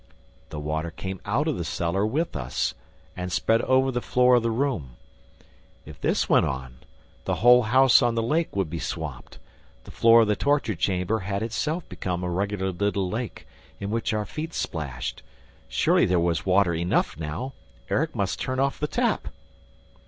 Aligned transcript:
The 0.49 0.59
water 0.59 0.89
came 0.89 1.21
out 1.25 1.47
of 1.47 1.59
the 1.59 1.63
cellar 1.63 2.03
with 2.07 2.35
us 2.35 2.73
and 3.15 3.31
spread 3.31 3.61
over 3.61 3.91
the 3.91 4.01
floor 4.01 4.33
of 4.33 4.41
the 4.41 4.49
room. 4.49 4.97
If, 5.85 6.01
this 6.01 6.27
went 6.27 6.47
on, 6.47 6.77
the 7.25 7.35
whole 7.45 7.61
house 7.61 8.01
on 8.01 8.15
the 8.15 8.23
lake 8.23 8.55
would 8.55 8.67
be 8.67 8.79
swamped. 8.79 9.37
The 9.83 9.91
floor 9.91 10.21
of 10.21 10.27
the 10.27 10.35
torture 10.35 10.73
chamber 10.73 11.19
had 11.19 11.43
itself 11.43 11.87
become 11.87 12.23
a 12.23 12.31
regular 12.31 12.71
little 12.71 13.11
lake, 13.11 13.45
in 13.79 13.91
which 13.91 14.11
our 14.11 14.25
feet 14.25 14.55
splashed. 14.55 15.21
Surely 15.67 16.07
there 16.07 16.19
was 16.19 16.47
water 16.47 16.73
enough 16.73 17.15
now! 17.19 17.53
Erik 17.87 18.15
must 18.15 18.39
turn 18.41 18.59
off 18.59 18.79
the 18.79 18.87
tap! 18.87 19.27